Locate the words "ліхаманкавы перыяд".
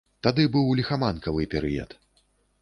0.79-1.95